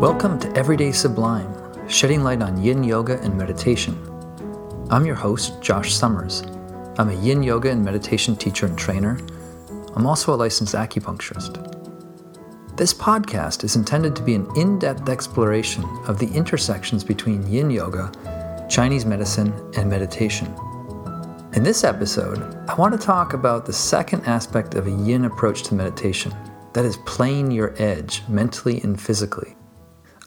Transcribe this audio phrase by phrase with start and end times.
[0.00, 1.54] Welcome to Everyday Sublime,
[1.88, 3.96] shedding light on yin yoga and meditation.
[4.90, 6.42] I'm your host, Josh Summers.
[6.98, 9.16] I'm a yin yoga and meditation teacher and trainer.
[9.94, 11.68] I'm also a licensed acupuncturist.
[12.76, 17.70] This podcast is intended to be an in depth exploration of the intersections between yin
[17.70, 18.10] yoga,
[18.70, 20.46] Chinese medicine, and meditation.
[21.54, 25.64] In this episode, I want to talk about the second aspect of a yin approach
[25.64, 26.32] to meditation
[26.72, 29.56] that is playing your edge mentally and physically.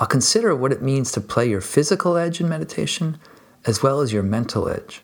[0.00, 3.20] I'll consider what it means to play your physical edge in meditation
[3.64, 5.02] as well as your mental edge.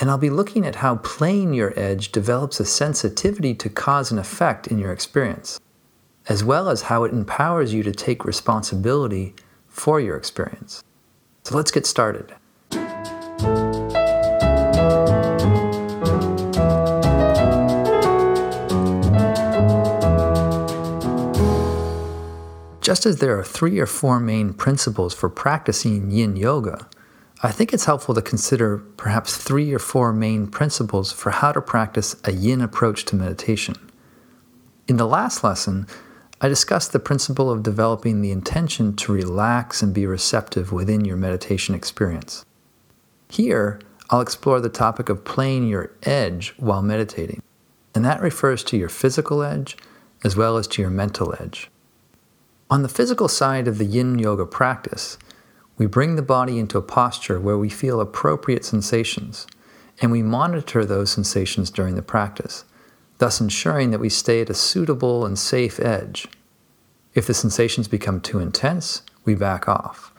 [0.00, 4.18] And I'll be looking at how playing your edge develops a sensitivity to cause and
[4.18, 5.60] effect in your experience,
[6.30, 9.34] as well as how it empowers you to take responsibility
[9.68, 10.82] for your experience.
[11.44, 12.34] So let's get started.
[22.84, 26.86] Just as there are three or four main principles for practicing yin yoga,
[27.42, 31.62] I think it's helpful to consider perhaps three or four main principles for how to
[31.62, 33.76] practice a yin approach to meditation.
[34.86, 35.86] In the last lesson,
[36.42, 41.16] I discussed the principle of developing the intention to relax and be receptive within your
[41.16, 42.44] meditation experience.
[43.30, 47.42] Here, I'll explore the topic of playing your edge while meditating,
[47.94, 49.74] and that refers to your physical edge
[50.22, 51.70] as well as to your mental edge.
[52.74, 55.16] On the physical side of the yin yoga practice,
[55.78, 59.46] we bring the body into a posture where we feel appropriate sensations,
[60.02, 62.64] and we monitor those sensations during the practice,
[63.18, 66.26] thus ensuring that we stay at a suitable and safe edge.
[67.14, 70.12] If the sensations become too intense, we back off.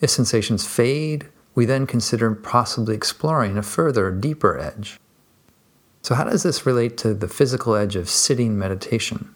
[0.00, 5.00] If sensations fade, we then consider possibly exploring a further, deeper edge.
[6.02, 9.34] So, how does this relate to the physical edge of sitting meditation?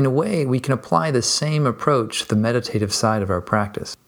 [0.00, 3.42] In a way, we can apply the same approach to the meditative side of our
[3.42, 3.98] practice.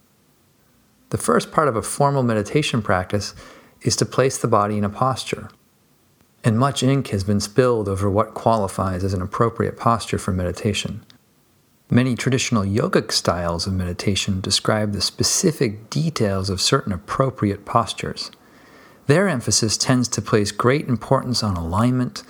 [1.11, 3.35] The first part of a formal meditation practice
[3.83, 5.51] is to place the body in a posture.
[6.43, 11.05] And much ink has been spilled over what qualifies as an appropriate posture for meditation.
[11.91, 18.31] Many traditional yogic styles of meditation describe the specific details of certain appropriate postures.
[19.09, 22.23] Their emphasis tends to place great importance on alignment,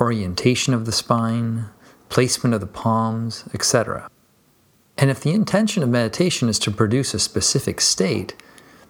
[0.00, 1.70] orientation of the spine,
[2.10, 4.10] placement of the palms, etc.
[4.98, 8.34] And if the intention of meditation is to produce a specific state,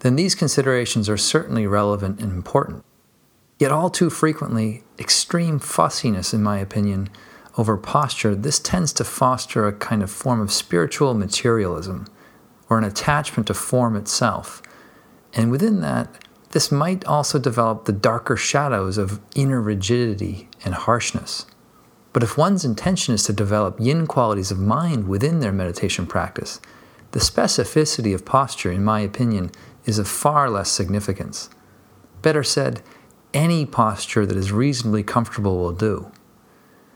[0.01, 2.85] then these considerations are certainly relevant and important.
[3.59, 7.11] Yet, all too frequently, extreme fussiness, in my opinion,
[7.59, 12.07] over posture, this tends to foster a kind of form of spiritual materialism
[12.69, 14.63] or an attachment to form itself.
[15.35, 16.09] And within that,
[16.53, 21.47] this might also develop the darker shadows of inner rigidity and harshness.
[22.13, 26.61] But if one's intention is to develop yin qualities of mind within their meditation practice,
[27.13, 29.51] the specificity of posture, in my opinion,
[29.85, 31.51] is of far less significance.
[32.23, 32.83] Better said,
[33.33, 36.11] any posture that is reasonably comfortable will do.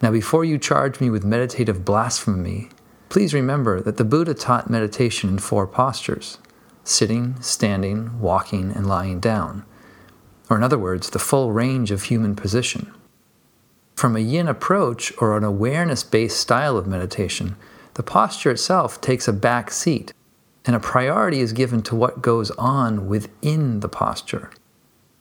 [0.02, 2.68] Now, before you charge me with meditative blasphemy,
[3.08, 6.38] please remember that the Buddha taught meditation in four postures
[6.86, 9.64] sitting, standing, walking, and lying down,
[10.50, 12.92] or in other words, the full range of human position.
[13.94, 17.56] From a yin approach or an awareness based style of meditation,
[17.94, 20.12] the posture itself takes a back seat,
[20.64, 24.50] and a priority is given to what goes on within the posture.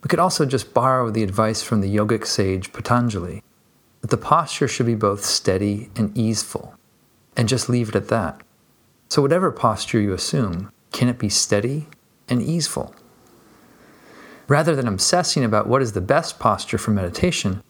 [0.01, 3.43] We could also just borrow the advice from the yogic sage Patanjali
[4.01, 6.75] that the posture should be both steady and easeful,
[7.37, 8.41] and just leave it at that.
[9.07, 11.87] So, whatever posture you assume, can it be steady
[12.27, 12.95] and easeful?
[14.47, 17.63] Rather than obsessing about what is the best posture for meditation,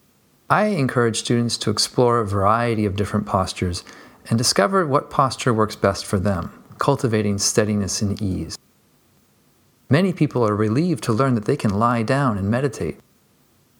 [0.50, 3.84] I encourage students to explore a variety of different postures
[4.30, 8.58] and discover what posture works best for them, cultivating steadiness and ease.
[9.90, 13.00] Many people are relieved to learn that they can lie down and meditate.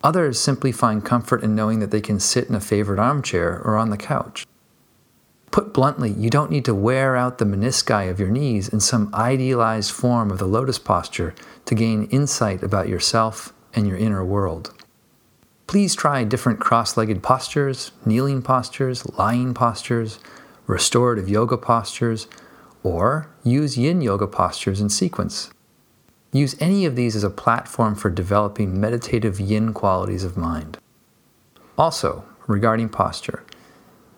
[0.04, 3.78] Others simply find comfort in knowing that they can sit in a favorite armchair or
[3.78, 4.46] on the couch.
[5.52, 9.14] Put bluntly, you don't need to wear out the menisci of your knees in some
[9.14, 11.36] idealized form of the lotus posture
[11.66, 14.74] to gain insight about yourself and your inner world.
[15.68, 20.20] Please try different cross legged postures, kneeling postures, lying postures,
[20.68, 22.28] restorative yoga postures,
[22.84, 25.50] or use yin yoga postures in sequence.
[26.32, 30.78] Use any of these as a platform for developing meditative yin qualities of mind.
[31.78, 33.44] Also, regarding posture,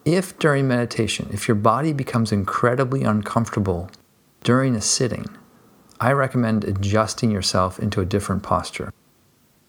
[0.05, 3.89] if during meditation, if your body becomes incredibly uncomfortable
[4.43, 5.25] during a sitting,
[5.99, 8.93] I recommend adjusting yourself into a different posture.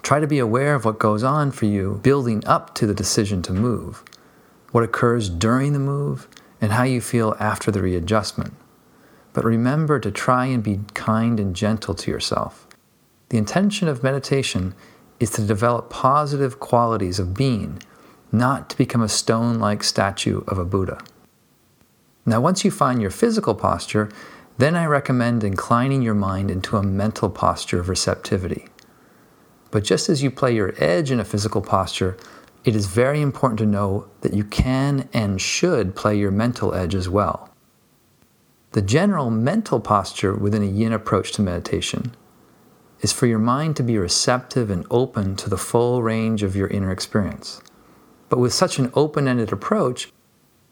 [0.07, 3.43] Try to be aware of what goes on for you building up to the decision
[3.43, 4.05] to move,
[4.71, 6.29] what occurs during the move,
[6.61, 8.55] and how you feel after the readjustment.
[9.33, 12.69] But remember to try and be kind and gentle to yourself.
[13.31, 14.77] The intention of meditation
[15.19, 17.83] is to develop positive qualities of being,
[18.31, 21.01] not to become a stone like statue of a Buddha.
[22.25, 24.09] Now, once you find your physical posture,
[24.57, 28.69] then I recommend inclining your mind into a mental posture of receptivity.
[29.77, 32.17] But just as you play your edge in a physical posture,
[32.65, 36.95] it is very important to know that you can and should play your mental edge
[36.95, 37.51] as well.
[38.73, 42.17] The general mental posture within a yin approach to meditation
[43.03, 46.69] is for your mind to be receptive and open to the full range of your
[46.69, 47.61] inner experience.
[48.31, 50.11] But with such an open ended approach,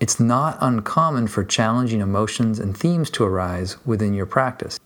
[0.01, 4.81] it's not uncommon for challenging emotions and themes to arise within your practice.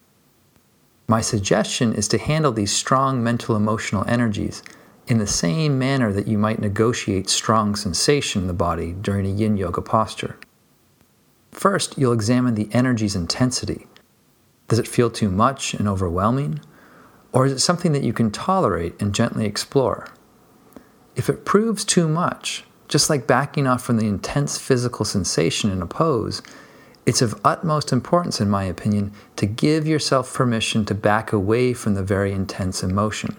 [1.10, 4.62] My suggestion is to handle these strong mental emotional energies
[5.06, 9.30] in the same manner that you might negotiate strong sensation in the body during a
[9.30, 10.36] yin yoga posture.
[11.50, 13.86] First, you'll examine the energy's intensity.
[14.68, 16.60] Does it feel too much and overwhelming?
[17.32, 20.08] Or is it something that you can tolerate and gently explore?
[21.16, 25.80] If it proves too much, just like backing off from the intense physical sensation in
[25.80, 26.42] a pose,
[27.08, 31.94] it's of utmost importance, in my opinion, to give yourself permission to back away from
[31.94, 33.34] the very intense emotion.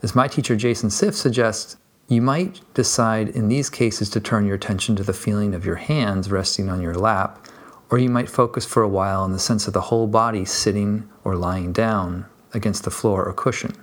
[0.00, 1.76] As my teacher Jason Siff suggests,
[2.08, 5.76] you might decide in these cases to turn your attention to the feeling of your
[5.76, 7.46] hands resting on your lap,
[7.90, 11.06] or you might focus for a while on the sense of the whole body sitting
[11.24, 13.76] or lying down against the floor or cushion.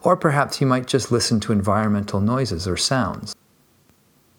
[0.00, 3.36] Or perhaps you might just listen to environmental noises or sounds.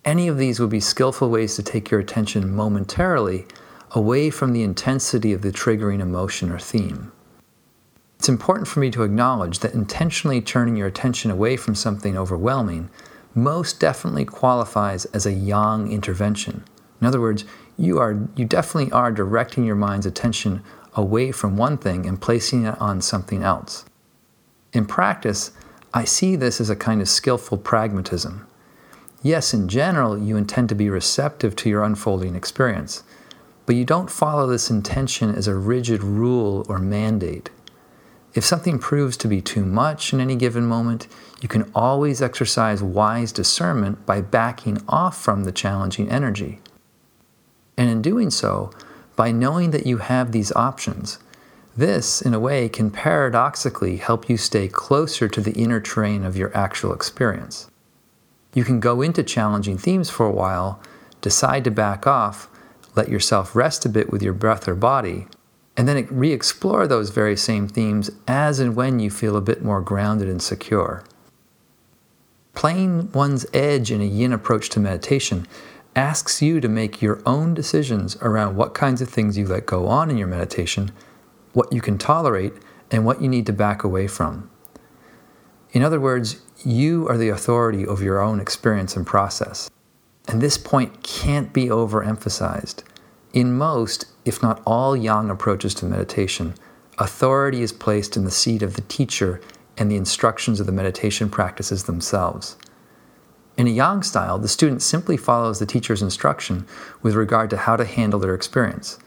[0.06, 3.48] Any of these would be skillful ways to take your attention momentarily
[3.92, 7.12] away from the intensity of the triggering emotion or theme.
[8.20, 12.90] It's important for me to acknowledge that intentionally turning your attention away from something overwhelming
[13.34, 16.64] most definitely qualifies as a yang intervention.
[17.02, 17.44] In other words,
[17.78, 20.64] you are you definitely are directing your mind's attention
[20.94, 23.86] away from one thing and placing it on something else.
[24.72, 25.52] In practice,
[25.94, 28.48] I see this as a kind of skillful pragmatism.
[29.26, 33.02] Yes, in general, you intend to be receptive to your unfolding experience,
[33.66, 37.50] but you don't follow this intention as a rigid rule or mandate.
[38.36, 41.08] If something proves to be too much in any given moment,
[41.42, 46.60] you can always exercise wise discernment by backing off from the challenging energy.
[47.78, 48.70] And in doing so,
[49.16, 51.18] by knowing that you have these options,
[51.76, 56.38] this, in a way, can paradoxically help you stay closer to the inner terrain of
[56.38, 57.72] your actual experience.
[58.56, 60.80] You can go into challenging themes for a while,
[61.22, 62.48] decide to back off,
[62.96, 65.28] let yourself rest a bit with your breath or body,
[65.76, 69.62] and then re explore those very same themes as and when you feel a bit
[69.62, 71.04] more grounded and secure.
[72.54, 75.46] Playing one's edge in a yin approach to meditation
[75.94, 79.88] asks you to make your own decisions around what kinds of things you let go
[79.88, 80.92] on in your meditation,
[81.52, 82.54] what you can tolerate,
[82.90, 84.50] and what you need to back away from.
[85.74, 89.70] In other words, you are the authority over your own experience and process.
[90.28, 92.84] And this point can't be overemphasized.
[93.34, 96.56] In most, if not all, yang approaches to meditation,
[96.98, 99.42] authority is placed in the seat of the teacher
[99.78, 102.56] and the instructions of the meditation practices themselves.
[103.58, 106.66] In a yang style, the student simply follows the teacher's instruction
[107.02, 108.98] with regard to how to handle their experience.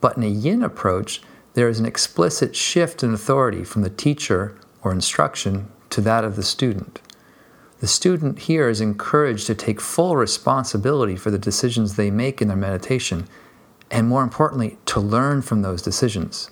[0.00, 1.22] But in a yin approach,
[1.54, 6.36] there is an explicit shift in authority from the teacher or instruction to that of
[6.36, 7.00] the student.
[7.80, 12.48] The student here is encouraged to take full responsibility for the decisions they make in
[12.48, 13.28] their meditation,
[13.90, 16.48] and more importantly, to learn from those decisions.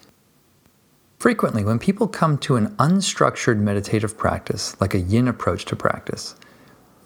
[1.19, 6.37] Frequently, when people come to an unstructured meditative practice, like a yin approach to practice,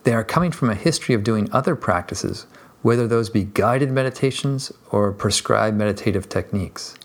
[0.05, 2.47] they are coming from a history of doing other practices,
[2.83, 6.97] whether those be guided meditations or prescribed meditative techniques.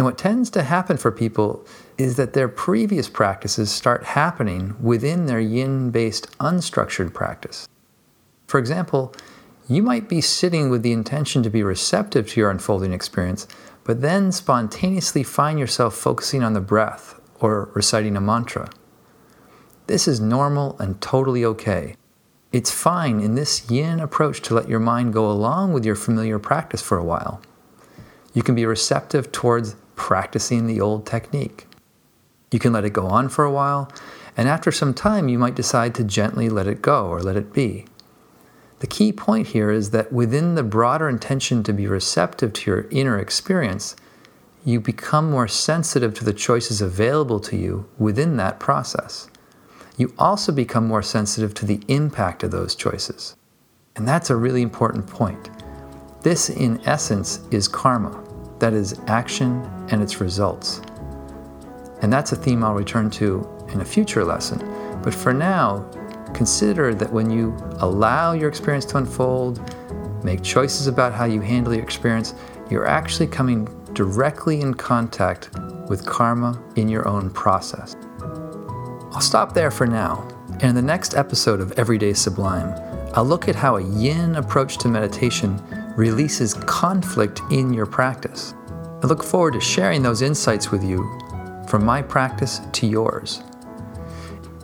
[0.00, 1.62] And what tends to happen for people
[1.98, 7.68] is that their previous practices start happening within their yin based unstructured practice.
[8.46, 9.14] For example,
[9.68, 13.46] you might be sitting with the intention to be receptive to your unfolding experience,
[13.84, 18.70] but then spontaneously find yourself focusing on the breath or reciting a mantra.
[19.86, 21.94] This is normal and totally okay.
[22.52, 26.38] It's fine in this yin approach to let your mind go along with your familiar
[26.38, 27.42] practice for a while.
[28.32, 31.66] You can be receptive towards practicing the old technique.
[32.50, 33.92] You can let it go on for a while,
[34.34, 37.52] and after some time, you might decide to gently let it go or let it
[37.52, 37.84] be.
[38.78, 42.86] The key point here is that within the broader intention to be receptive to your
[42.90, 43.94] inner experience,
[44.64, 49.28] you become more sensitive to the choices available to you within that process.
[49.98, 53.36] you also become more sensitive to the impact of those choices.
[53.96, 55.50] And that's a really important point.
[56.22, 58.29] This, in essence, is karma
[58.60, 60.82] that is, action and its results.
[62.02, 64.58] And that's a theme I'll return to in a future lesson.
[65.02, 65.84] But for now,
[66.34, 69.60] consider that when you allow your experience to unfold,
[70.24, 72.34] make choices about how you handle your experience,
[72.70, 73.64] you're actually coming
[73.94, 75.50] directly in contact
[75.88, 77.96] with karma in your own process.
[79.12, 80.26] I'll stop there for now,
[80.60, 82.74] and in the next episode of Everyday Sublime,
[83.14, 85.60] I'll look at how a yin approach to meditation
[85.96, 88.54] releases conflict in your practice.
[89.02, 91.18] I look forward to sharing those insights with you
[91.68, 93.42] from my practice to yours.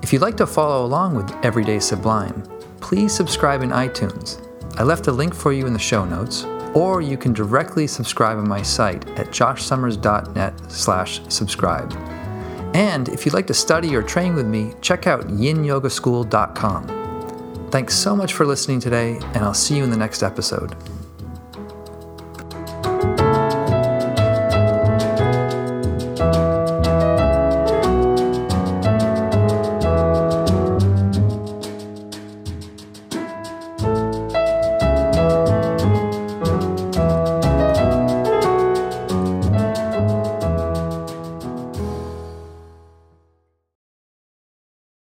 [0.02, 2.42] If you'd like to follow along with Everyday Sublime,
[2.80, 4.42] please subscribe in iTunes.
[4.78, 8.36] I left a link for you in the show notes, or you can directly subscribe
[8.36, 11.94] on my site at joshsummers.net slash subscribe.
[12.74, 17.70] And if you'd like to study or train with me, check out yinyogaschool.com.
[17.70, 20.76] Thanks so much for listening today, and I'll see you in the next episode.